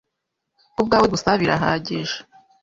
[0.75, 2.17] ku bwawe gusabirahagije